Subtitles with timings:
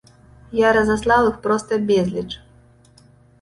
[0.59, 2.27] Я разаслаў іх проста безліч.